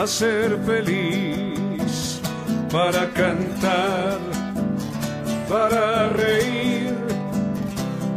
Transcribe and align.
a 0.00 0.06
ser 0.06 0.58
feliz, 0.64 2.20
para 2.70 3.10
cantar, 3.10 4.18
para 5.48 6.08
reír 6.10 6.80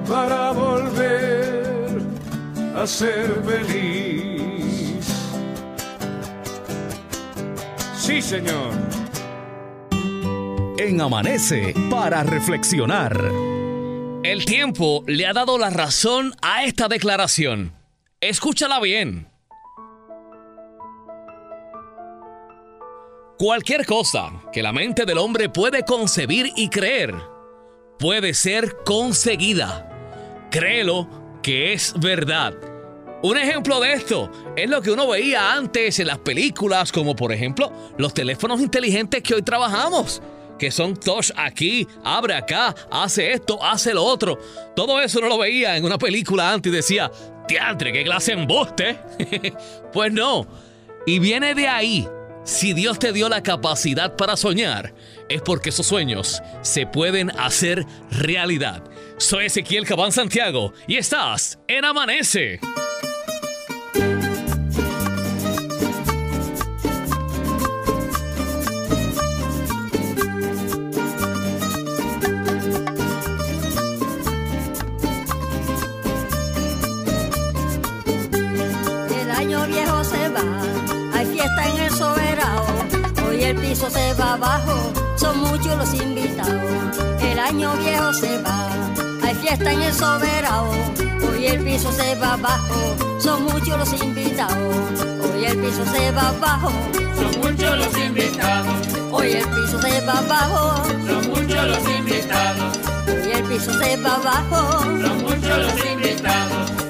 para 0.08 0.52
volver 0.52 2.02
a 2.76 2.86
ser 2.86 3.42
feliz. 3.44 5.06
Sí, 7.96 8.22
Señor. 8.22 8.74
En 10.78 11.02
Amanece 11.02 11.74
para 11.90 12.24
reflexionar. 12.24 13.18
El 14.24 14.46
tiempo 14.46 15.04
le 15.08 15.26
ha 15.26 15.34
dado 15.34 15.58
la 15.58 15.70
razón 15.70 16.34
a 16.42 16.64
esta 16.64 16.88
declaración. 16.88 17.74
Escúchala 18.22 18.80
bien. 18.80 19.33
Cualquier 23.44 23.86
cosa 23.86 24.32
que 24.54 24.64
la 24.64 24.72
mente 24.72 25.04
del 25.04 25.18
hombre 25.18 25.50
puede 25.50 25.84
concebir 25.84 26.54
y 26.56 26.70
creer 26.70 27.14
puede 28.00 28.34
ser 28.34 28.78
conseguida. 28.86 30.48
Créelo 30.50 31.10
que 31.44 31.74
es 31.74 31.94
verdad. 32.00 32.54
Un 33.22 33.38
ejemplo 33.38 33.82
de 33.82 33.92
esto 33.96 34.32
es 34.56 34.70
lo 34.70 34.82
que 34.82 34.92
uno 34.92 35.10
veía 35.10 35.52
antes 35.52 36.00
en 36.00 36.08
las 36.08 36.20
películas, 36.20 36.94
como 36.94 37.18
por 37.18 37.34
ejemplo 37.34 37.70
los 37.98 38.14
teléfonos 38.14 38.62
inteligentes 38.62 39.22
que 39.22 39.36
hoy 39.36 39.42
trabajamos, 39.42 40.22
que 40.58 40.72
son 40.72 40.96
touch 40.96 41.32
aquí, 41.36 41.86
abre 42.02 42.36
acá, 42.36 42.74
hace 42.90 43.34
esto, 43.34 43.62
hace 43.62 43.94
lo 43.94 44.06
otro. 44.06 44.40
Todo 44.74 45.02
eso 45.02 45.20
no 45.20 45.28
lo 45.28 45.38
veía 45.38 45.76
en 45.76 45.84
una 45.84 45.98
película 45.98 46.54
antes 46.54 46.72
y 46.72 46.76
decía, 46.78 47.12
teatre, 47.46 47.92
qué 47.92 48.06
clase 48.06 48.32
embuste. 48.32 48.98
pues 49.92 50.14
no. 50.14 50.48
Y 51.06 51.20
viene 51.20 51.54
de 51.54 51.68
ahí. 51.68 52.08
Si 52.46 52.74
Dios 52.74 53.00
te 53.00 53.14
dio 53.14 53.30
la 53.30 53.42
capacidad 53.42 54.18
para 54.18 54.36
soñar, 54.36 54.94
es 55.30 55.42
porque 55.42 55.70
esos 55.70 55.86
sueños 55.88 56.42
se 56.62 56.86
pueden 56.86 57.32
hacer 57.40 57.86
realidad. 58.12 58.84
Soy 59.18 59.46
Ezequiel 59.46 59.86
Cabán 59.86 60.12
Santiago 60.12 60.74
y 60.86 60.98
estás 60.98 61.58
en 61.68 61.86
Amanece. 61.86 62.60
El 79.10 79.32
año 79.32 79.66
viejo 79.68 80.04
se 80.04 80.30
va, 80.30 80.42
hay 81.14 81.26
fiesta 81.28 81.70
en 81.70 81.78
el 81.78 81.92
soberano. 81.92 82.33
El 83.54 83.60
piso 83.60 83.88
se 83.88 84.16
va 84.16 84.34
abajo, 84.34 84.92
son 85.16 85.38
muchos 85.42 85.78
los 85.78 85.94
invitados. 85.94 86.98
El 87.22 87.38
año 87.38 87.72
viejo 87.78 88.12
se 88.12 88.42
va, 88.42 88.68
hay 89.22 89.36
fiesta 89.36 89.72
en 89.72 89.80
el 89.84 89.94
soberano. 89.94 90.72
Hoy 91.22 91.46
el 91.46 91.64
piso 91.64 91.92
se 91.92 92.16
va 92.16 92.34
abajo, 92.34 92.96
son 93.20 93.44
muchos 93.44 93.78
los 93.78 94.02
invitados. 94.02 94.58
Hoy 95.22 95.46
el 95.46 95.58
piso 95.60 95.86
se 95.86 96.12
va 96.14 96.30
abajo, 96.30 96.72
Son 97.16 97.42
muchos 97.42 97.78
los 97.78 97.96
invitados, 97.96 98.88
hoy 99.12 99.34
el 99.34 99.48
piso 99.48 99.80
se 99.80 100.02
va 100.02 100.14
abajo, 100.18 100.84
son 101.06 101.30
muchos 101.30 101.68
los 101.68 101.90
invitados, 101.90 102.80
hoy 103.08 103.32
el 103.34 103.44
piso 103.44 103.72
se 103.72 103.98
va 103.98 104.16
abajo. 104.16 104.80
son 104.80 105.22
muchos 105.22 105.58
los 105.60 105.86
invitados. 105.86 106.83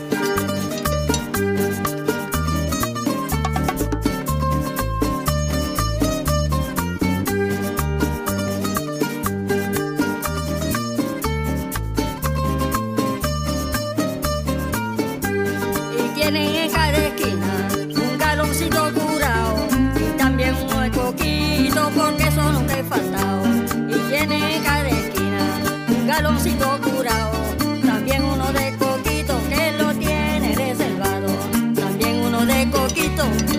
De 33.15 33.52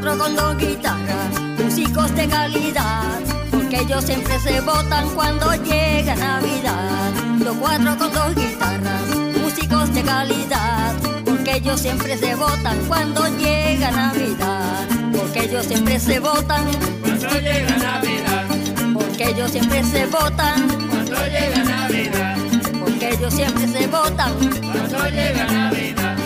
cuatro 0.00 0.18
con 0.18 0.34
dos 0.34 0.56
guitarras, 0.56 1.40
músicos 1.58 2.14
de 2.14 2.26
calidad, 2.26 3.20
porque 3.50 3.80
ellos 3.80 4.02
siempre 4.02 4.38
se 4.38 4.60
votan 4.62 5.10
cuando 5.10 5.54
llega 5.56 6.14
Navidad. 6.14 7.12
Los 7.44 7.56
cuatro 7.56 7.98
con 7.98 8.12
dos 8.12 8.34
guitarras, 8.34 9.02
músicos 9.42 9.92
de 9.92 10.02
calidad, 10.02 10.94
porque 11.24 11.56
ellos 11.56 11.80
siempre 11.80 12.16
se 12.16 12.34
votan 12.34 12.78
cuando 12.88 13.26
llega 13.36 13.90
Navidad. 13.90 14.88
Porque 15.12 15.44
ellos 15.44 15.66
siempre 15.66 16.00
se 16.00 16.18
votan, 16.18 16.64
Cuando 17.02 17.28
llega 17.38 17.76
Navidad, 17.76 18.46
porque 18.94 19.28
ellos 19.28 19.50
siempre 19.50 19.84
se 19.84 20.06
votan, 20.06 20.68
cuando 20.88 21.16
llega 21.26 21.64
Navidad, 21.64 22.36
porque 22.82 23.10
ellos 23.10 23.34
siempre 23.34 23.68
se 23.68 23.86
votan. 23.86 24.32
cuando 24.72 25.10
llega 25.10 25.44
Navidad. 25.44 26.19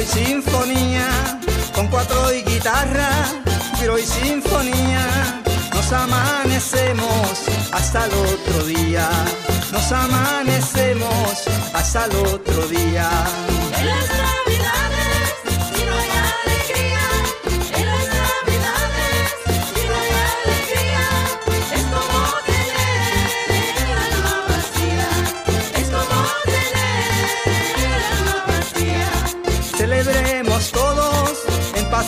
Y 0.00 0.06
sinfonía. 0.06 1.40
Con 1.74 1.88
cuatro 1.88 2.32
y 2.32 2.42
guitarra, 2.42 3.10
guiro 3.78 3.98
y 3.98 4.02
sinfonía. 4.02 5.42
Nos 5.74 5.92
amanecemos 5.92 7.44
hasta 7.72 8.06
el 8.06 8.12
otro 8.12 8.64
día. 8.64 9.08
Nos 9.72 9.92
amanecemos 9.92 11.44
hasta 11.74 12.04
el 12.06 12.16
otro 12.26 12.66
día. 12.68 13.08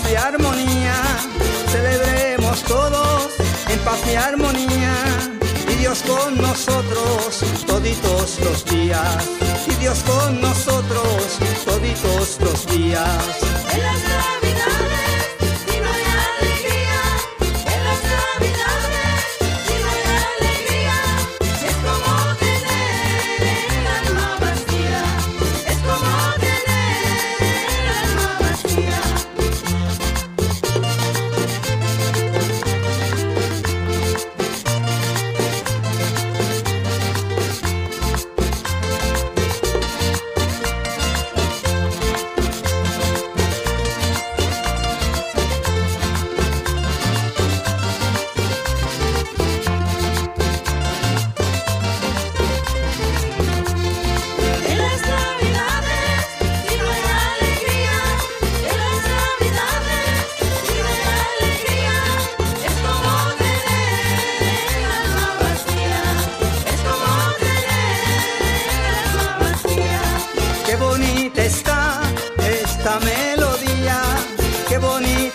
Paz 0.04 0.12
y 0.12 0.16
armonía. 0.16 0.94
Celebremos 1.70 2.62
todos 2.64 3.28
en 3.68 3.78
paz 3.80 4.00
y 4.10 4.14
armonía. 4.16 4.92
Y 5.68 5.74
Dios 5.76 6.02
con 6.02 6.36
nosotros 6.36 7.40
toditos 7.66 8.38
los 8.40 8.64
días. 8.64 9.28
Y 9.66 9.74
Dios 9.80 10.02
con 10.02 10.40
nosotros 10.40 11.38
toditos 11.64 12.38
los 12.40 12.66
días. 12.66 14.43
Está 71.36 72.00
esta 72.38 72.98
melodía, 73.00 74.00
qué 74.68 74.78
bonita 74.78 75.33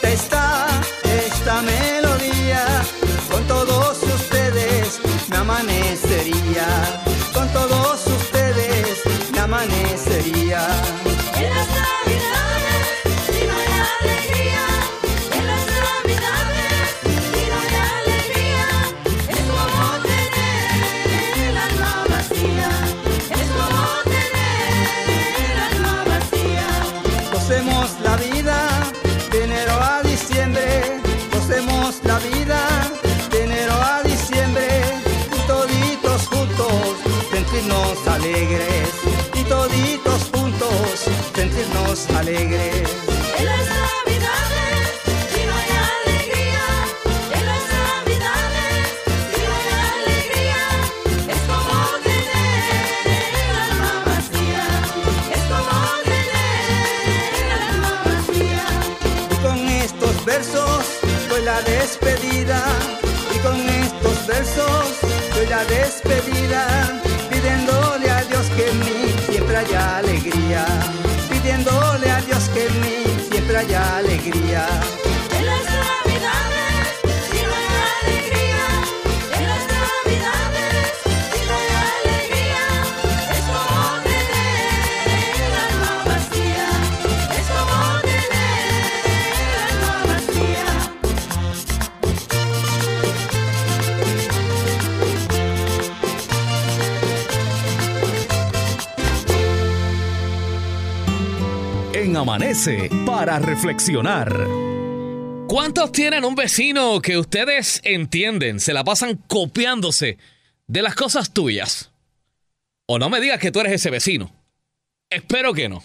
En 42.30 42.46
las 43.44 43.66
navidades, 43.66 44.86
si 45.34 45.42
no 45.48 45.54
hay 45.56 45.72
alegría, 45.90 46.66
en 47.34 47.44
las 47.48 47.64
navidades, 47.74 48.86
si 49.34 49.42
no 49.42 49.52
hay 49.58 49.70
alegría, 49.90 50.62
es 51.28 51.42
como 51.50 51.78
tener 52.04 52.62
el 53.18 53.58
alma 53.58 53.94
vacía, 54.06 54.66
es 55.34 55.44
como 55.50 55.78
tener 56.04 57.42
el 57.42 57.52
alma 57.68 57.94
vacía. 58.06 58.66
Y 59.32 59.36
con 59.42 59.60
estos 59.68 60.16
versos 60.24 60.82
doy 61.30 61.42
la 61.42 61.60
despedida. 61.64 62.62
Y 63.34 63.40
con 63.40 63.60
estos 63.60 64.28
versos 64.28 64.86
doy 65.34 65.48
la 65.48 65.66
despedida. 65.66 67.02
Pidiéndole 67.32 68.12
a 68.12 68.22
Dios 68.26 68.46
que 68.56 68.70
en 68.70 68.80
mí 68.82 69.16
siempre 69.32 69.58
haya 69.58 69.98
alegría. 69.98 70.68
Pidiéndole 71.50 72.12
a 72.12 72.22
Dios 72.22 72.48
que 72.50 72.68
en 72.68 72.82
mí 72.82 73.28
siempre 73.32 73.58
haya 73.58 73.98
alegría. 73.98 74.68
En 102.00 102.16
Amanece 102.16 102.90
para 103.06 103.40
reflexionar. 103.40 104.34
¿Cuántos 105.50 105.92
tienen 105.92 106.24
un 106.24 106.34
vecino 106.34 107.02
que 107.02 107.18
ustedes 107.18 107.82
entienden, 107.84 108.62
se 108.62 108.72
la 108.72 108.86
pasan 108.86 109.18
copiándose 109.28 110.18
de 110.66 110.82
las 110.82 110.96
cosas 110.96 111.34
tuyas? 111.34 111.92
O 112.86 113.00
no 113.00 113.10
me 113.10 113.20
digas 113.20 113.38
que 113.40 113.52
tú 113.52 113.60
eres 113.60 113.74
ese 113.74 113.90
vecino. 113.90 114.32
Espero 115.10 115.54
que 115.54 115.68
no. 115.68 115.84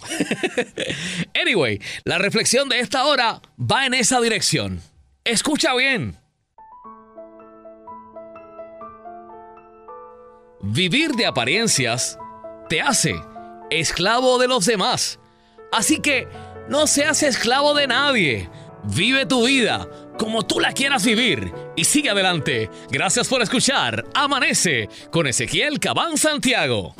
anyway, 1.42 1.80
la 2.04 2.18
reflexión 2.18 2.68
de 2.68 2.78
esta 2.78 3.06
hora 3.06 3.42
va 3.58 3.84
en 3.84 3.94
esa 3.94 4.20
dirección. 4.20 4.80
Escucha 5.24 5.74
bien. 5.74 6.16
Vivir 10.60 11.10
de 11.16 11.26
apariencias 11.26 12.16
te 12.68 12.80
hace 12.80 13.16
esclavo 13.68 14.38
de 14.38 14.46
los 14.46 14.64
demás. 14.64 15.18
Así 15.74 15.98
que 15.98 16.28
no 16.68 16.86
seas 16.86 17.24
esclavo 17.24 17.74
de 17.74 17.88
nadie. 17.88 18.48
Vive 18.84 19.26
tu 19.26 19.44
vida 19.44 19.88
como 20.16 20.46
tú 20.46 20.60
la 20.60 20.72
quieras 20.72 21.04
vivir 21.04 21.52
y 21.74 21.84
sigue 21.84 22.10
adelante. 22.10 22.70
Gracias 22.90 23.26
por 23.26 23.42
escuchar 23.42 24.04
Amanece 24.14 24.88
con 25.10 25.26
Ezequiel 25.26 25.80
Cabán 25.80 26.16
Santiago. 26.16 26.94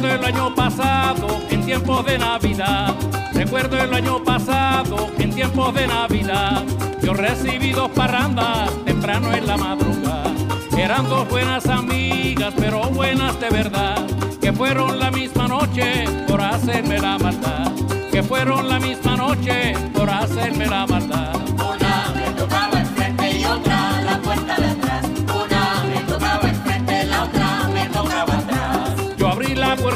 Recuerdo 0.00 0.26
el 0.26 0.34
año 0.34 0.54
pasado 0.54 1.26
en 1.50 1.66
tiempos 1.66 2.06
de 2.06 2.18
Navidad. 2.18 2.94
Recuerdo 3.34 3.76
el 3.76 3.92
año 3.92 4.24
pasado 4.24 5.10
en 5.18 5.30
tiempos 5.30 5.74
de 5.74 5.86
Navidad. 5.86 6.64
Yo 7.02 7.12
recibí 7.12 7.72
dos 7.72 7.90
parrandas 7.90 8.70
temprano 8.86 9.30
en 9.34 9.46
la 9.46 9.58
madrugada. 9.58 10.32
Eran 10.74 11.06
dos 11.06 11.28
buenas 11.28 11.66
amigas, 11.66 12.54
pero 12.56 12.80
buenas 12.88 13.38
de 13.40 13.50
verdad. 13.50 13.98
Que 14.40 14.54
fueron 14.54 14.98
la 14.98 15.10
misma 15.10 15.48
noche 15.48 16.06
por 16.26 16.40
hacerme 16.40 16.98
la 16.98 17.18
maldad. 17.18 17.70
Que 18.10 18.22
fueron 18.22 18.70
la 18.70 18.80
misma 18.80 19.16
noche 19.16 19.74
por 19.92 20.08
hacerme 20.08 20.64
la 20.64 20.86
maldad. 20.86 21.36
Una 21.56 22.06
me 22.14 22.30
tocaba 22.38 22.80
enfrente 22.80 23.38
y 23.38 23.44
otra 23.44 24.00
la 24.00 24.18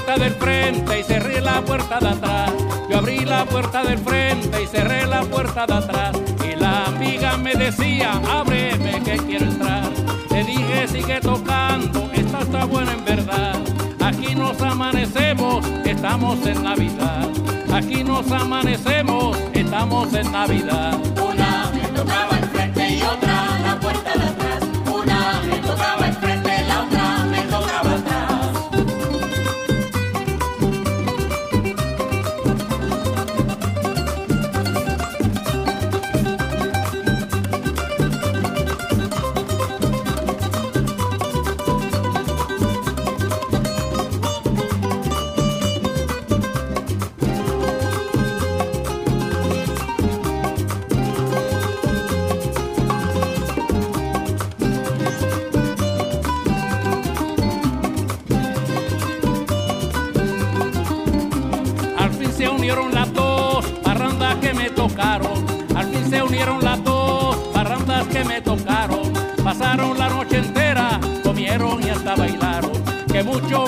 puerta 0.04 0.22
del 0.22 0.34
frente 0.34 1.00
y 1.00 1.02
cerré 1.02 1.40
la 1.40 1.62
puerta 1.62 1.98
de 1.98 2.08
atrás. 2.08 2.52
Yo 2.90 2.98
abrí 2.98 3.24
la 3.24 3.46
puerta 3.46 3.82
del 3.82 3.98
frente 3.98 4.62
y 4.62 4.66
cerré 4.66 5.06
la 5.06 5.22
puerta 5.22 5.66
de 5.66 5.74
atrás. 5.74 6.16
Y 6.46 6.56
la 6.56 6.84
amiga 6.86 7.38
me 7.38 7.54
decía, 7.54 8.20
ábreme 8.30 9.00
que 9.02 9.16
quiero 9.16 9.46
entrar. 9.46 9.90
Le 10.30 10.44
dije, 10.44 10.88
sigue 10.88 11.20
tocando, 11.20 12.10
esta 12.12 12.40
está 12.40 12.64
buena 12.66 12.92
en 12.92 13.04
verdad. 13.04 13.58
Aquí 14.00 14.34
nos 14.34 14.60
amanecemos, 14.60 15.64
estamos 15.84 16.44
en 16.46 16.62
Navidad. 16.62 17.28
Aquí 17.72 18.04
nos 18.04 18.30
amanecemos, 18.30 19.38
estamos 19.54 20.12
en 20.12 20.30
Navidad. 20.30 20.98
Una 21.16 21.70
me 21.72 21.98
tocaba 21.98 22.36
enfrente 22.36 22.88
y 22.90 23.02
otra 23.02 23.58
la 23.60 23.80
puerta 23.80 24.12
de 24.12 24.24
atrás. 24.24 24.64
Una 24.86 25.40
me 25.48 25.56
tocaba 25.66 26.03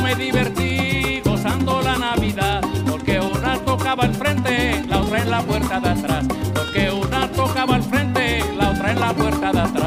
me 0.06 0.14
divertí 0.14 1.20
gozando 1.24 1.82
la 1.82 1.96
Navidad. 1.96 2.60
Porque 2.88 3.18
una 3.18 3.58
tocaba 3.58 4.04
al 4.04 4.14
frente, 4.14 4.84
la 4.88 5.00
otra 5.00 5.22
en 5.22 5.30
la 5.30 5.42
puerta 5.42 5.80
de 5.80 5.88
atrás. 5.88 6.26
Porque 6.54 6.90
una 6.90 7.28
tocaba 7.32 7.74
al 7.74 7.82
frente, 7.82 8.44
la 8.56 8.70
otra 8.70 8.92
en 8.92 9.00
la 9.00 9.12
puerta 9.12 9.52
de 9.52 9.60
atrás. 9.60 9.85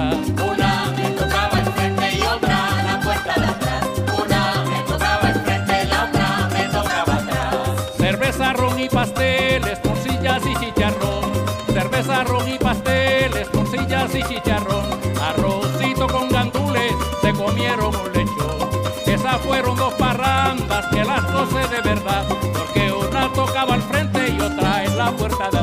Parrandas 19.94 20.86
que 20.88 21.04
las 21.04 21.32
doce 21.32 21.68
de 21.68 21.82
verdad. 21.82 22.26
Porque 22.54 22.92
una 22.92 23.32
tocaba 23.34 23.76
al 23.76 23.82
frente 23.82 24.30
y 24.30 24.40
otra 24.40 24.84
en 24.84 24.98
la 24.98 25.12
puerta 25.12 25.50
de 25.50 25.59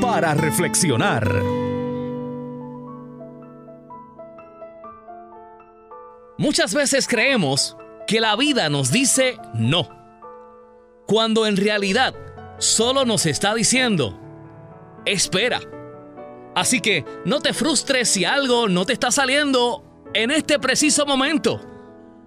Para 0.00 0.34
reflexionar. 0.34 1.26
Muchas 6.36 6.74
veces 6.74 7.08
creemos 7.08 7.76
que 8.06 8.20
la 8.20 8.36
vida 8.36 8.68
nos 8.68 8.90
dice 8.90 9.38
no, 9.54 9.88
cuando 11.06 11.46
en 11.46 11.56
realidad 11.56 12.14
solo 12.58 13.06
nos 13.06 13.24
está 13.24 13.54
diciendo, 13.54 14.20
espera. 15.06 15.60
Así 16.54 16.80
que 16.80 17.04
no 17.24 17.40
te 17.40 17.54
frustres 17.54 18.10
si 18.10 18.26
algo 18.26 18.68
no 18.68 18.84
te 18.84 18.92
está 18.92 19.10
saliendo 19.10 19.82
en 20.12 20.30
este 20.30 20.58
preciso 20.58 21.06
momento. 21.06 21.58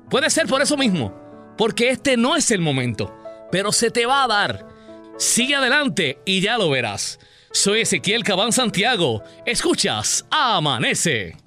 Puede 0.10 0.32
ser 0.32 0.48
por 0.48 0.62
eso 0.64 0.76
mismo, 0.76 1.14
porque 1.56 1.90
este 1.90 2.18
no 2.18 2.36
es 2.36 2.50
el 2.50 2.62
momento, 2.62 3.16
pero 3.52 3.72
se 3.72 3.92
te 3.92 4.08
va 4.08 4.24
a 4.24 4.28
dar. 4.28 4.75
Sigue 5.18 5.56
adelante 5.56 6.20
y 6.26 6.42
ya 6.42 6.58
lo 6.58 6.70
verás. 6.70 7.20
Soy 7.52 7.82
Ezequiel 7.82 8.24
Cabán 8.24 8.52
Santiago. 8.52 9.24
Escuchas 9.46 10.26
Amanece. 10.30 11.38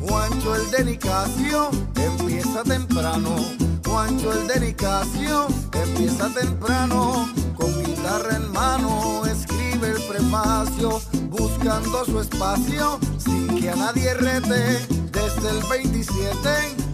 Juancho 0.00 0.54
el 0.54 0.70
delicacio 0.70 1.70
empieza 1.96 2.62
temprano. 2.62 3.69
Juancho 4.00 4.32
el 4.32 4.48
delicacio 4.48 5.46
empieza 5.74 6.32
temprano. 6.32 7.28
Con 7.54 7.84
guitarra 7.84 8.34
en 8.34 8.50
mano 8.50 9.26
escribe 9.26 9.90
el 9.90 10.02
prefacio. 10.04 11.02
Buscando 11.28 12.06
su 12.06 12.18
espacio 12.18 12.98
sin 13.18 13.60
que 13.60 13.68
a 13.68 13.76
nadie 13.76 14.14
rete. 14.14 14.86
Desde 15.12 15.50
el 15.50 15.62
27 15.68 16.48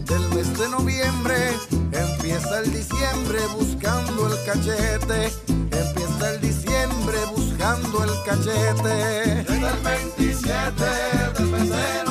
del 0.05 0.29
mes 0.35 0.59
de 0.59 0.69
noviembre 0.69 1.53
empieza 1.93 2.59
el 2.59 2.73
diciembre 2.73 3.39
buscando 3.57 4.27
el 4.27 4.45
cachete. 4.45 5.33
Empieza 5.47 6.35
el 6.35 6.41
diciembre 6.41 7.19
buscando 7.37 8.03
el 8.03 8.11
cachete. 8.25 9.45
Desde 9.47 9.69
el 9.69 9.79
27 9.85 10.85
del 11.39 11.47
mes 11.53 11.69
de 11.71 12.06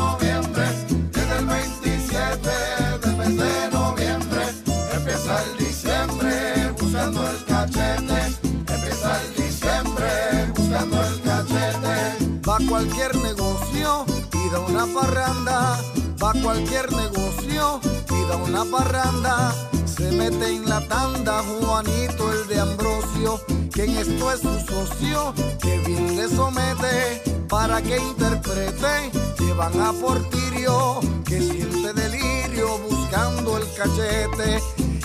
cualquier 12.76 13.16
negocio 13.16 14.06
y 14.34 14.50
da 14.50 14.60
una 14.60 14.86
parranda. 14.86 15.80
Va 16.22 16.34
cualquier 16.44 16.92
negocio 16.92 17.80
y 18.10 18.30
da 18.30 18.36
una 18.36 18.66
parranda. 18.66 19.56
Se 19.86 20.12
mete 20.12 20.50
en 20.50 20.68
la 20.68 20.86
tanda 20.86 21.42
Juanito 21.42 22.34
el 22.34 22.48
de 22.50 22.60
Ambrosio, 22.60 23.40
que 23.74 23.86
en 23.86 23.98
esto 23.98 24.30
es 24.30 24.42
su 24.42 24.60
socio, 24.60 25.34
que 25.62 25.80
bien 25.88 26.18
le 26.18 26.28
somete 26.28 27.22
para 27.48 27.82
que 27.82 27.98
interprete. 27.98 29.10
Llevan 29.40 29.80
a 29.80 29.94
Portirio, 29.94 31.00
que 31.26 31.40
siente 31.40 31.94
delirio 31.94 32.78
buscando 32.90 33.58
el 33.58 33.64
cachete, 33.74 34.62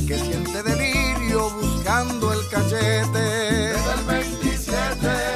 que 0.09 0.19
siente 0.19 0.61
delirio 0.65 1.51
buscando 1.51 2.33
el 2.33 2.49
cachete. 2.49 3.21
Desde 3.75 3.93
el 3.95 4.05
27 4.07 5.30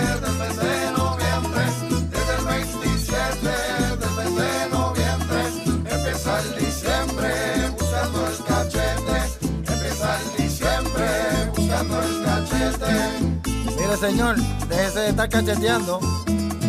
Mire, 13.94 14.10
señor, 14.10 14.36
déjese 14.68 14.98
de 14.98 15.08
estar 15.10 15.28
cacheteando. 15.28 16.00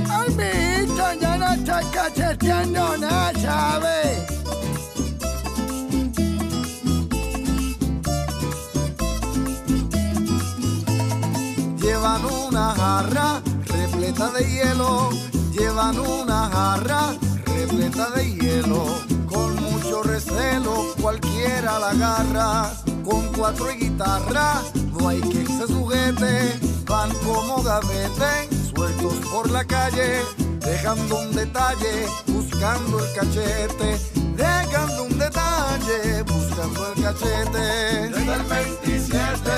Ay, 0.10 0.30
mijito, 0.36 1.14
yo 1.20 1.38
no 1.38 1.54
estoy 1.54 1.86
cacheteando 1.92 2.98
nada, 2.98 3.32
¿sabe? 3.42 4.28
Llevan 11.82 12.26
una 12.26 12.76
jarra 12.76 13.42
repleta 13.66 14.32
de 14.32 14.44
hielo, 14.44 15.10
llevan 15.52 16.00
una 16.00 16.50
jarra 16.50 17.16
repleta 17.46 18.10
de 18.12 18.36
hielo. 18.36 18.86
Con 19.28 19.56
mucho 19.64 20.04
recelo 20.04 20.94
cualquiera 21.02 21.80
la 21.80 21.90
agarra, 21.90 22.72
con 23.04 23.26
cuatro 23.34 23.72
y 23.72 23.78
guitarra, 23.78 24.62
no 24.92 25.08
hay 25.10 25.22
quien 25.22 25.48
se 25.48 25.68
sujete. 25.68 26.75
Van 26.88 27.10
como 27.26 27.64
gavete, 27.64 28.48
sueltos 28.70 29.16
por 29.32 29.50
la 29.50 29.66
calle, 29.66 30.22
dejando 30.60 31.20
un 31.20 31.36
detalle, 31.36 32.06
buscando 32.28 33.00
el 33.00 33.14
cachete. 33.14 33.98
Dejando 34.36 35.04
un 35.04 35.18
detalle, 35.18 36.22
buscando 36.24 36.94
el 36.94 37.04
cachete. 37.04 38.10
Desde 38.10 38.34
el 38.34 38.44
27 38.44 39.50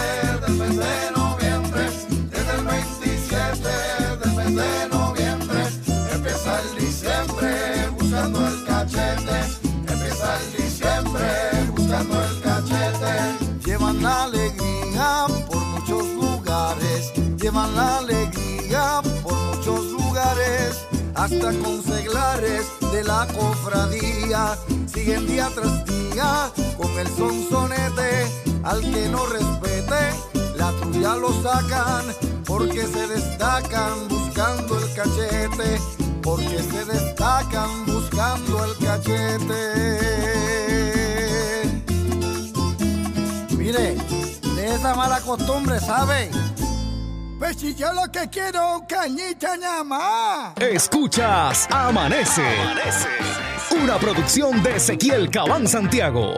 del 0.42 0.56
mes 0.56 0.78
de 0.78 1.12
noviembre, 1.16 1.90
desde 2.30 2.52
el 2.56 2.66
27 2.66 3.70
del 4.22 4.34
mes 4.34 4.56
de 4.56 4.90
noviembre, 4.90 5.64
empieza 6.14 6.62
el 6.62 6.86
diciembre 6.86 7.90
buscando 8.00 8.48
el 8.48 8.64
cachete, 8.66 9.40
empieza 9.88 10.38
el 10.40 10.64
diciembre 10.64 11.57
hasta 21.18 21.52
con 21.52 21.84
seglares 21.84 22.68
de 22.92 23.04
la 23.04 23.28
cofradía, 23.34 24.56
siguen 24.86 25.26
día 25.26 25.50
tras 25.54 25.84
día 25.86 26.52
con 26.78 26.92
el 26.98 27.08
sonsonete, 27.08 28.28
al 28.64 28.82
que 28.82 29.10
no 29.10 29.26
respete, 29.26 30.14
la 30.56 30.72
tuya 30.74 31.16
lo 31.16 31.34
sacan, 31.42 32.06
porque 32.46 32.86
se 32.86 33.08
destacan 33.08 34.08
buscando 34.08 34.78
el 34.78 34.94
cachete, 34.94 35.82
porque 36.22 36.62
se 36.62 36.86
destacan 36.86 37.86
buscando 37.88 38.66
el 38.66 38.78
cachete. 38.86 39.64
Mire, 43.58 43.96
de 44.56 44.76
esa 44.76 44.94
mala 44.94 45.20
costumbre, 45.22 45.80
¿sabe? 45.80 46.30
Pues 47.40 47.58
si 47.58 47.76
yo 47.76 47.94
lo 47.94 48.12
que 48.12 48.28
quiero, 48.30 48.84
cañita 48.90 49.56
nada 49.58 49.84
más. 49.84 50.58
Escuchas 50.58 51.68
Amanece. 51.70 52.42
Una 53.84 53.98
producción 54.00 54.64
de 54.64 54.78
Ezequiel 54.78 55.30
Cabán 55.30 55.68
Santiago. 55.68 56.34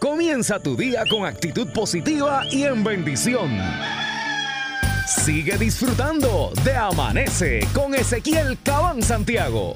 Comienza 0.00 0.58
tu 0.60 0.76
día 0.76 1.02
con 1.10 1.26
actitud 1.26 1.70
positiva 1.74 2.42
y 2.50 2.64
en 2.64 2.82
bendición. 2.82 3.50
Sigue 5.06 5.58
disfrutando 5.58 6.52
de 6.64 6.74
Amanece 6.74 7.60
con 7.74 7.94
Ezequiel 7.94 8.58
Cabán 8.62 9.02
Santiago. 9.02 9.74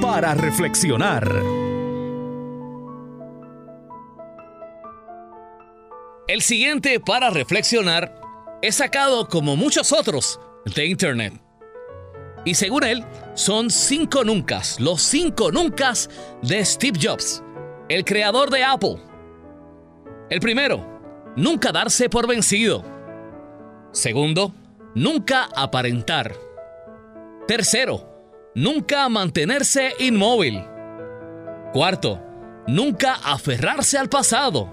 Para 0.00 0.34
reflexionar. 0.34 1.28
El 6.26 6.40
siguiente 6.40 6.98
para 6.98 7.28
reflexionar 7.28 8.18
es 8.62 8.76
sacado 8.76 9.28
como 9.28 9.54
muchos 9.54 9.92
otros 9.92 10.40
de 10.74 10.86
Internet. 10.86 11.34
Y 12.46 12.54
según 12.54 12.84
él, 12.84 13.04
son 13.34 13.68
cinco 13.68 14.24
nuncas, 14.24 14.80
los 14.80 15.02
cinco 15.02 15.52
nuncas 15.52 16.08
de 16.40 16.64
Steve 16.64 16.98
Jobs, 16.98 17.42
el 17.90 18.06
creador 18.06 18.48
de 18.48 18.64
Apple. 18.64 18.96
El 20.30 20.40
primero, 20.40 20.86
nunca 21.36 21.70
darse 21.70 22.08
por 22.08 22.26
vencido. 22.26 22.82
Segundo, 23.92 24.54
nunca 24.94 25.50
aparentar. 25.54 26.34
Tercero, 27.46 28.17
nunca 28.54 29.08
mantenerse 29.08 29.94
inmóvil. 29.98 30.64
Cuarto, 31.72 32.20
nunca 32.66 33.14
aferrarse 33.24 33.98
al 33.98 34.08
pasado. 34.08 34.70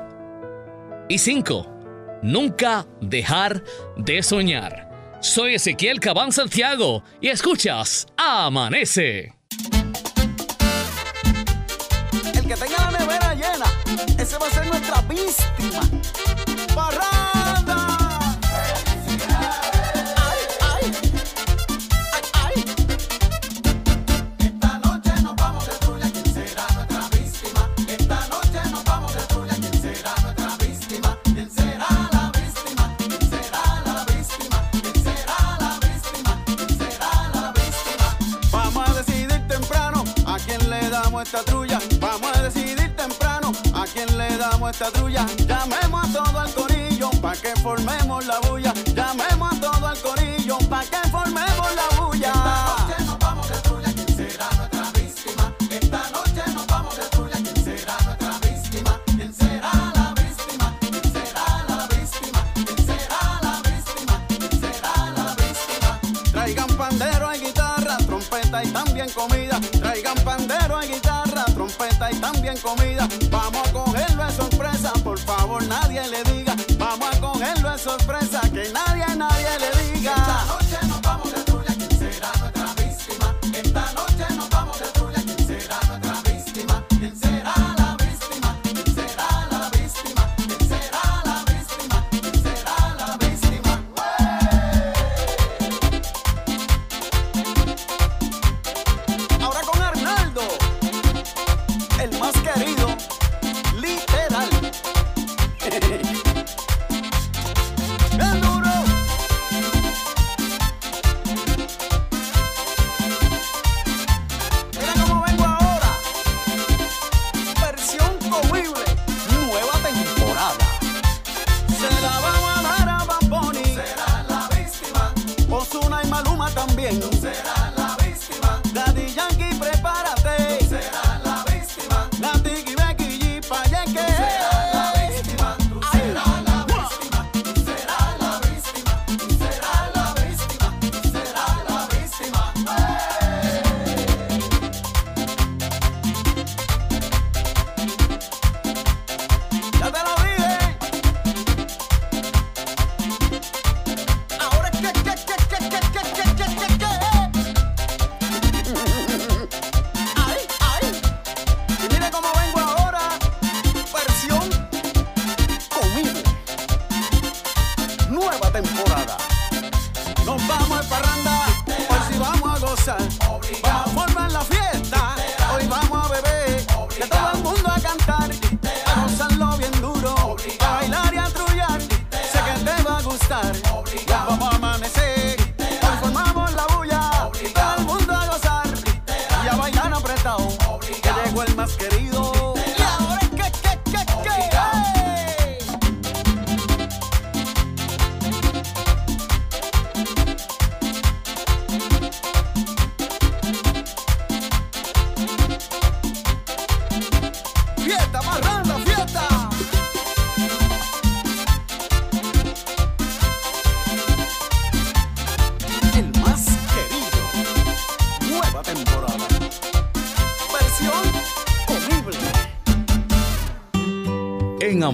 Y 1.10 1.20
cinco, 1.20 1.68
nunca 2.22 2.86
dejar 3.02 3.64
de 3.98 4.24
soñar. 4.24 5.18
Soy 5.22 5.56
Ezequiel 5.56 6.00
Cabán 6.00 6.32
Santiago 6.32 7.04
y 7.20 7.30
escuchas 7.30 8.08
Amanece. 8.18 9.34
El 12.34 12.48
que 12.48 12.56
tenga 12.56 12.92
la 12.92 13.00
nevera 13.00 13.34
llena, 13.34 13.66
ese 14.20 14.38
va 14.38 14.48
a 14.48 14.52
ser 14.52 14.68
nuestra 14.68 15.02
víctima. 15.02 15.82
¡Parranda! 16.76 17.25
Esta 41.26 41.44
trulla. 41.44 41.80
Vamos 42.00 42.38
a 42.38 42.42
decidir 42.44 42.96
temprano 42.96 43.52
a 43.74 43.86
quién 43.86 44.16
le 44.18 44.38
damos 44.38 44.72
esta 44.72 44.92
trulla. 44.92 45.26
Llamemos 45.48 46.06
a 46.06 46.14
todo 46.14 46.44
el 46.44 46.54
corillo 46.54 47.10
pa' 47.22 47.34
que 47.34 47.54
formemos 47.62 48.26
la 48.26 48.40
bulla. 48.42 48.74
Llamemos 48.94 49.54
a 49.54 49.60
todo 49.60 49.92
el 49.92 50.00
corillo 50.02 50.58
pa' 50.70 50.84
que 50.84 51.10
formemos 51.10 51.68
la 51.76 51.88
bulla. 52.00 52.28
Esta 52.28 52.66
noche 52.78 53.06
nos 53.06 53.20
vamos 53.20 53.50
de 53.50 53.58
trulla, 53.58 53.94
¿quién 53.94 54.16
será 54.16 54.50
nuestra 54.58 54.92
víctima? 54.92 55.54
Esta 55.72 56.10
noche 56.12 56.44
nos 56.54 56.68
vamos 56.68 56.96
de 56.98 57.04
trulla, 57.10 57.38
¿quién 57.44 57.64
será 57.64 57.98
nuestra 58.06 58.32
víctima? 58.46 59.02
¿Quién 59.16 59.34
será 59.34 59.72
la 59.96 60.14
víctima? 60.22 60.78
¿Quién 60.80 61.04
será 61.12 61.66
la 61.68 61.88
víctima? 61.88 62.40
¿Quién 62.54 62.86
será 62.86 63.40
la 63.42 63.62
víctima? 63.66 64.14
¿Quién 64.28 64.52
será 64.62 64.94
la 65.18 65.36
víctima? 65.42 66.00
Traigan 66.32 66.78
pandero 66.78 67.34
y 67.34 67.40
guitarra, 67.40 67.98
trompeta 68.06 68.64
y 68.64 68.68
también 68.68 69.10
comida. 69.10 69.60
Pandero 70.26 70.84
y 70.84 70.88
guitarra, 70.88 71.46
trompeta 71.54 72.12
y 72.12 72.16
también 72.16 72.58
comida. 72.58 73.08
Vamos 73.30 73.68
a 73.68 73.72
cogerlo 73.72 74.26
de 74.26 74.32
sorpresa, 74.32 74.92
por 75.04 75.20
favor 75.20 75.64
nadie 75.68 76.02
le 76.08 76.24
diga. 76.24 76.56
Vamos 76.80 77.16
a 77.16 77.20
cogerlo 77.20 77.72
de 77.72 77.78
sorpresa, 77.78 78.42
que 78.52 78.72
nadie, 78.74 79.05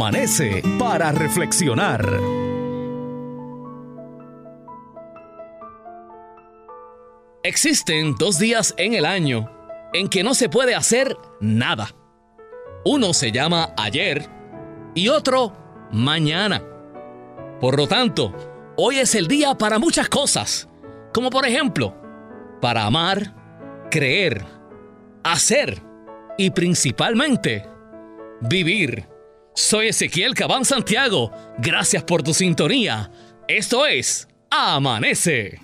Amanece 0.01 0.63
para 0.79 1.11
reflexionar. 1.11 2.03
Existen 7.43 8.15
dos 8.15 8.39
días 8.39 8.73
en 8.77 8.95
el 8.95 9.05
año 9.05 9.51
en 9.93 10.09
que 10.09 10.23
no 10.23 10.33
se 10.33 10.49
puede 10.49 10.73
hacer 10.73 11.15
nada. 11.39 11.93
Uno 12.83 13.13
se 13.13 13.31
llama 13.31 13.75
ayer 13.77 14.27
y 14.95 15.09
otro 15.09 15.53
mañana. 15.91 16.63
Por 17.59 17.77
lo 17.77 17.87
tanto, 17.87 18.33
hoy 18.77 18.97
es 18.97 19.13
el 19.13 19.27
día 19.27 19.53
para 19.53 19.77
muchas 19.77 20.09
cosas, 20.09 20.67
como 21.13 21.29
por 21.29 21.45
ejemplo, 21.45 21.95
para 22.59 22.87
amar, 22.87 23.35
creer, 23.91 24.43
hacer 25.23 25.79
y 26.39 26.49
principalmente 26.49 27.67
vivir. 28.41 29.10
Soy 29.53 29.87
Ezequiel 29.87 30.33
Cabán 30.33 30.63
Santiago. 30.63 31.31
Gracias 31.57 32.03
por 32.03 32.23
tu 32.23 32.33
sintonía. 32.33 33.11
Esto 33.47 33.85
es 33.85 34.27
Amanece. 34.49 35.59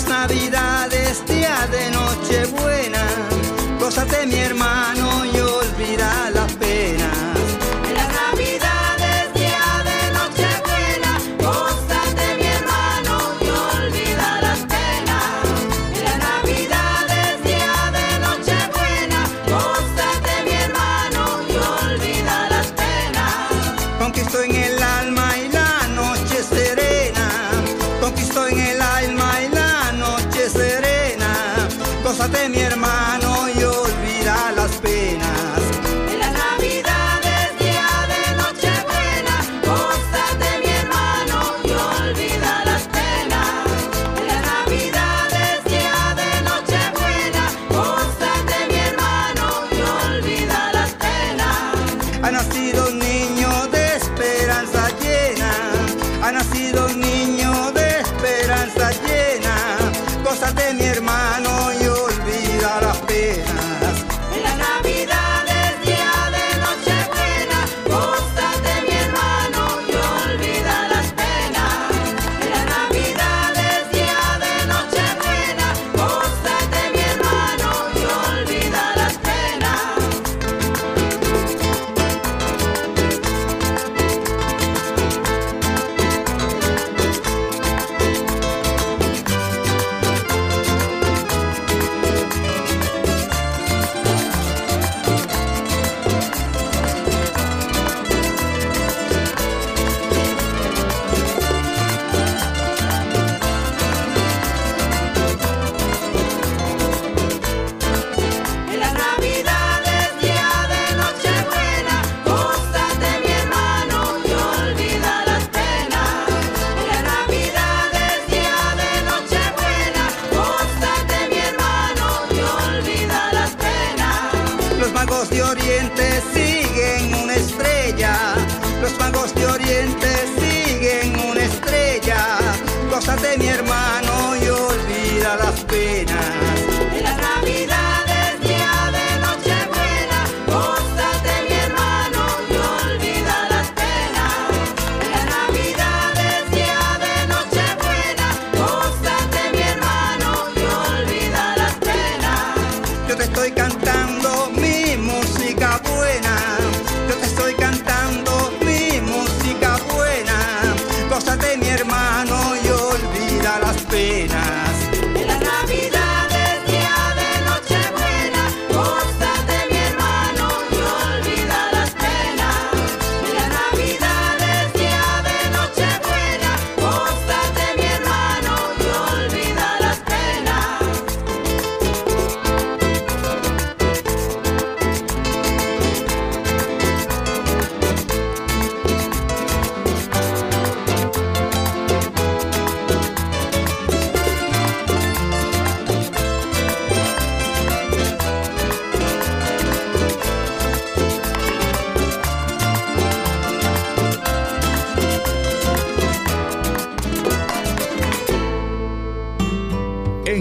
Las 0.00 0.08
navidades, 0.08 1.24
día 1.26 1.66
de 1.70 1.90
Nochebuena. 1.90 3.04
Gózate 3.78 4.26
mi 4.26 4.36
hermano 4.36 4.59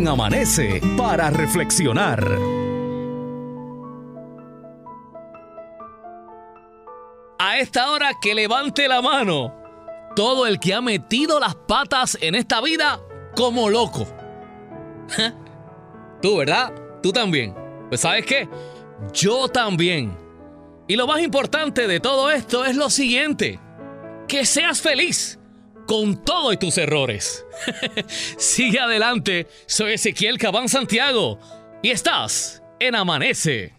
Amanece 0.07 0.81
para 0.97 1.29
reflexionar. 1.29 2.25
A 7.37 7.57
esta 7.59 7.91
hora 7.91 8.11
que 8.21 8.33
levante 8.35 8.87
la 8.87 9.01
mano 9.01 9.53
todo 10.15 10.45
el 10.45 10.59
que 10.59 10.73
ha 10.73 10.81
metido 10.81 11.39
las 11.39 11.55
patas 11.55 12.17
en 12.21 12.35
esta 12.35 12.61
vida 12.61 12.99
como 13.35 13.69
loco. 13.69 14.07
Tú, 16.21 16.37
¿verdad? 16.37 16.73
Tú 17.01 17.11
también. 17.11 17.55
Pues 17.87 18.01
sabes 18.01 18.25
qué? 18.25 18.49
Yo 19.13 19.47
también. 19.47 20.17
Y 20.87 20.95
lo 20.95 21.07
más 21.07 21.21
importante 21.21 21.87
de 21.87 21.99
todo 21.99 22.29
esto 22.31 22.65
es 22.65 22.75
lo 22.75 22.89
siguiente. 22.89 23.59
Que 24.27 24.45
seas 24.45 24.81
feliz 24.81 25.38
con 25.89 26.23
todo 26.23 26.53
y 26.53 26.57
tus 26.57 26.77
errores. 26.77 27.43
Sigue 28.37 28.79
adelante, 28.79 29.47
soy 29.65 29.93
Ezequiel 29.93 30.37
Cabán 30.37 30.69
Santiago 30.69 31.39
y 31.81 31.89
estás 31.89 32.61
en 32.79 32.93
Amanece. 32.93 33.78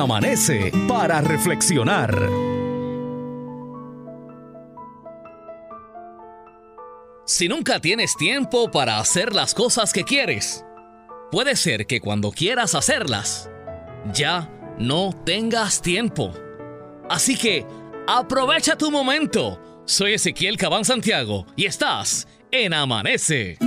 Amanece 0.00 0.72
para 0.88 1.20
reflexionar. 1.20 2.28
Si 7.26 7.48
nunca 7.48 7.80
tienes 7.80 8.16
tiempo 8.16 8.70
para 8.70 8.98
hacer 8.98 9.34
las 9.34 9.54
cosas 9.54 9.92
que 9.92 10.04
quieres, 10.04 10.64
puede 11.30 11.54
ser 11.54 11.86
que 11.86 12.00
cuando 12.00 12.32
quieras 12.32 12.74
hacerlas, 12.74 13.50
ya 14.12 14.50
no 14.78 15.12
tengas 15.24 15.82
tiempo. 15.82 16.32
Así 17.08 17.36
que 17.36 17.66
aprovecha 18.08 18.76
tu 18.76 18.90
momento. 18.90 19.60
Soy 19.84 20.14
Ezequiel 20.14 20.56
Cabán 20.56 20.84
Santiago 20.84 21.46
y 21.56 21.66
estás 21.66 22.26
en 22.50 22.74
Amanece. 22.74 23.58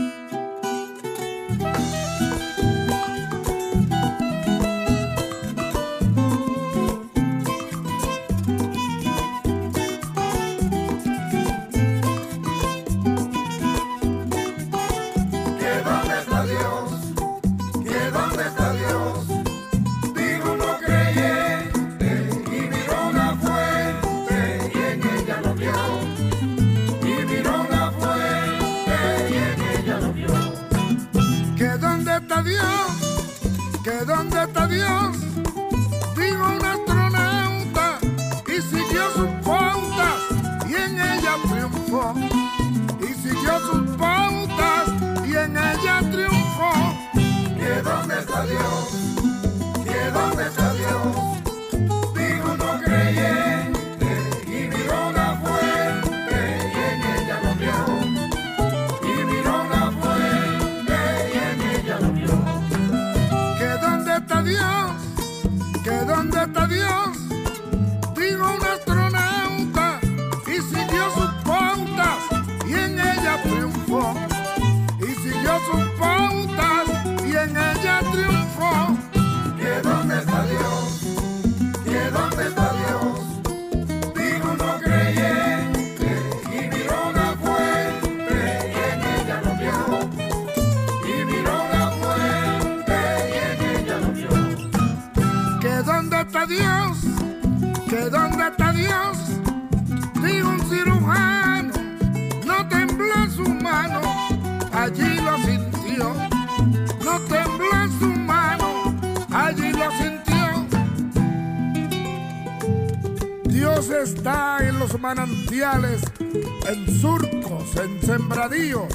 Dios 113.87 114.09
está 114.09 114.59
en 114.61 114.79
los 114.79 114.97
manantiales, 114.99 116.01
en 116.19 117.01
surcos, 117.01 117.75
en 117.75 118.01
sembradíos. 118.01 118.93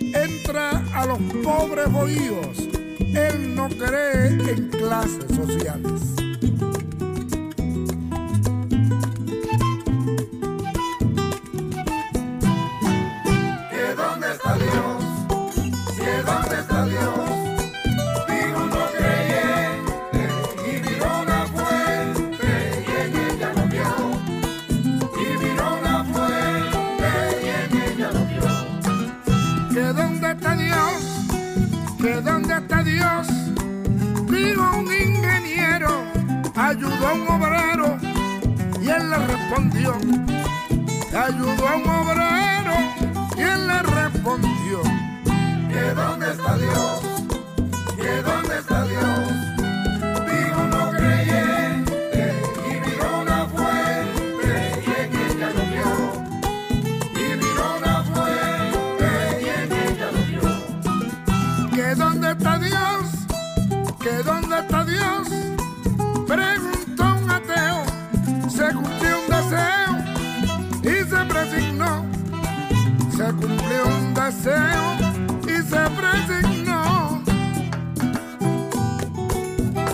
Entra 0.00 0.82
a 0.94 1.04
los 1.04 1.18
pobres 1.42 1.90
bohíos. 1.92 2.68
Él 3.14 3.54
no 3.54 3.68
cree 3.68 4.28
en 4.28 4.68
clases 4.70 5.26
sociales. 5.34 6.23
Ayudó 36.94 37.08
a 37.08 37.12
un 37.14 37.28
obrero 37.28 37.98
y 38.80 38.88
él 38.88 39.10
le 39.10 39.18
respondió. 39.18 39.94
Ayudó 41.16 41.68
a 41.68 41.76
un 41.76 41.88
obrero 41.88 42.74
y 43.36 43.42
él 43.42 43.66
le 43.66 43.82
respondió. 43.82 44.82
¿Que 45.68 45.94
dónde 45.94 46.30
está 46.30 46.56
Dios? 46.56 47.00
¿Que 47.96 48.22
dónde 48.22 48.58
está 48.58 48.84
Dios? 48.84 49.28
Dijo 50.30 50.64
no 50.70 50.90
creyente 50.90 52.34
y 52.68 52.88
miró 52.88 53.20
una 53.22 53.46
fuente 53.46 54.82
y 54.86 54.90
en 55.00 55.14
ella 55.16 55.48
lo 55.50 55.64
vio. 55.72 55.92
Y 57.14 57.36
miró 57.36 57.76
una 57.78 58.04
fuente 58.04 59.08
y 59.40 59.48
en 59.48 59.72
ella 59.72 60.08
lo 60.12 60.22
vio. 60.30 61.70
¿Que 61.74 61.94
dónde 61.94 62.30
está 62.30 62.58
Dios? 62.58 63.04
¿Que 64.00 64.22
dónde 64.22 64.58
está 64.58 64.84
Dios? 64.84 65.33
Cumplió 73.46 73.84
un 73.86 74.14
deseo 74.14 74.94
y 75.42 75.62
se 75.62 75.90
presignó. 76.00 77.22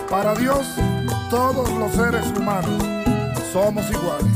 Para 0.09 0.35
Dios, 0.35 0.65
todos 1.29 1.69
los 1.71 1.91
seres 1.91 2.25
humanos 2.37 2.81
somos 3.51 3.89
iguales. 3.89 4.27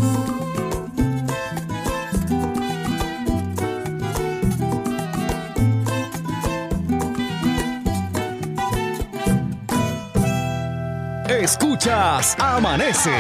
Escuchas 11.30 12.36
Amanece. 12.40 13.12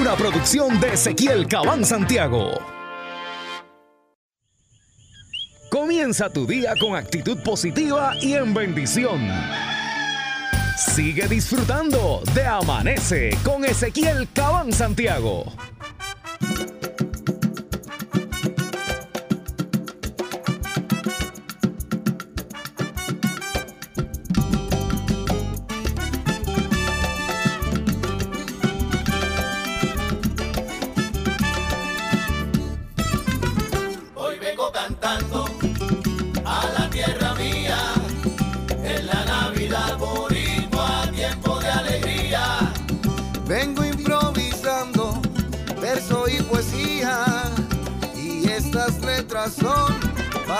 Una 0.00 0.14
producción 0.14 0.80
de 0.80 0.94
Ezequiel 0.94 1.46
Cabán 1.48 1.84
Santiago. 1.84 2.73
Comienza 6.04 6.28
tu 6.28 6.46
día 6.46 6.74
con 6.78 6.94
actitud 6.96 7.38
positiva 7.42 8.12
y 8.20 8.34
en 8.34 8.52
bendición. 8.52 9.26
Sigue 10.76 11.26
disfrutando 11.28 12.20
de 12.34 12.44
Amanece 12.44 13.30
con 13.42 13.64
Ezequiel 13.64 14.28
Cabán 14.34 14.70
Santiago. 14.70 15.46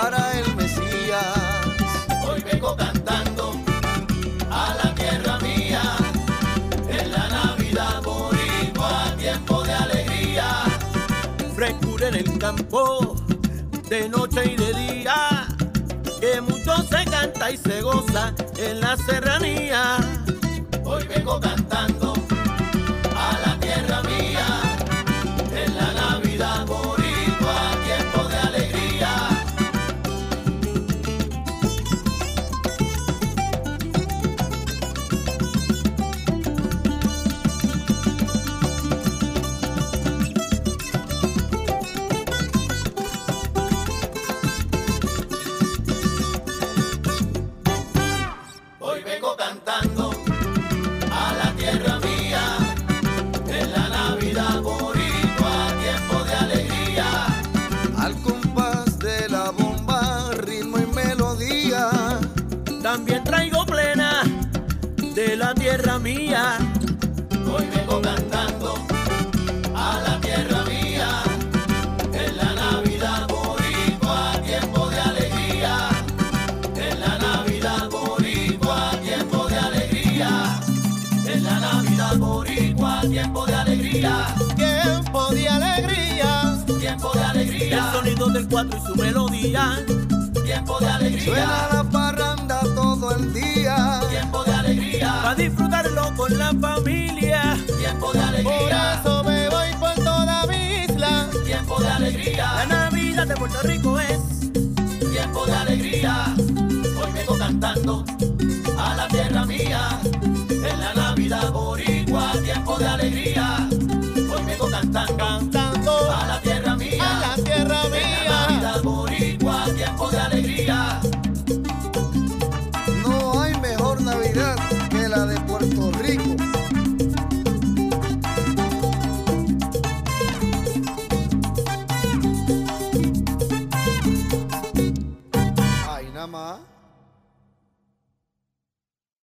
Para 0.09 0.39
el 0.39 0.55
Mesías. 0.55 1.35
Hoy 2.27 2.39
vengo 2.43 2.75
cantando 2.75 3.53
a 4.51 4.75
la 4.75 4.93
tierra 4.93 5.39
mía, 5.39 5.81
en 6.87 7.11
la 7.11 7.27
Navidad 7.27 8.03
boricua, 8.03 9.15
tiempo 9.17 9.63
de 9.63 9.73
alegría. 9.73 10.47
Frescura 11.55 12.09
en 12.09 12.15
el 12.15 12.37
campo, 12.37 13.15
de 13.89 14.07
noche 14.07 14.41
y 14.45 14.55
de 14.55 14.73
día, 14.73 15.47
que 16.19 16.39
mucho 16.39 16.73
se 16.83 17.03
canta 17.09 17.49
y 17.49 17.57
se 17.57 17.81
goza 17.81 18.31
en 18.57 18.81
la 18.81 18.95
serranía. 18.97 19.97
Hoy 20.83 21.03
vengo 21.07 21.39
cantando 21.39 21.94